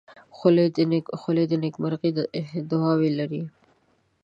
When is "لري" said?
3.19-3.43